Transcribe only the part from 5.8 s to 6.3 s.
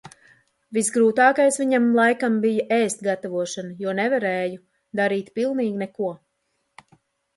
neko.